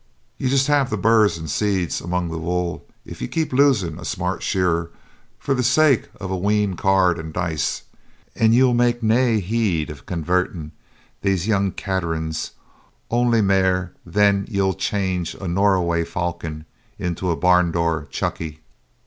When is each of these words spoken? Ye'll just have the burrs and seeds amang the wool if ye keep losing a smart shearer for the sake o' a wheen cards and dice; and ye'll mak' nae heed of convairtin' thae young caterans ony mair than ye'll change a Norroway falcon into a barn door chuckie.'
Ye'll 0.39 0.49
just 0.49 0.65
have 0.65 0.89
the 0.89 0.97
burrs 0.97 1.37
and 1.37 1.47
seeds 1.47 2.01
amang 2.01 2.29
the 2.29 2.39
wool 2.39 2.83
if 3.05 3.21
ye 3.21 3.27
keep 3.27 3.53
losing 3.53 3.99
a 3.99 4.03
smart 4.03 4.41
shearer 4.41 4.89
for 5.37 5.53
the 5.53 5.61
sake 5.61 6.09
o' 6.19 6.27
a 6.27 6.35
wheen 6.35 6.75
cards 6.75 7.19
and 7.19 7.31
dice; 7.31 7.83
and 8.35 8.55
ye'll 8.55 8.73
mak' 8.73 9.03
nae 9.03 9.37
heed 9.39 9.91
of 9.91 10.07
convairtin' 10.07 10.71
thae 11.21 11.35
young 11.35 11.71
caterans 11.71 12.53
ony 13.11 13.41
mair 13.41 13.93
than 14.03 14.47
ye'll 14.49 14.73
change 14.73 15.35
a 15.35 15.47
Norroway 15.47 16.03
falcon 16.03 16.65
into 16.97 17.29
a 17.29 17.35
barn 17.35 17.71
door 17.71 18.07
chuckie.' 18.09 18.59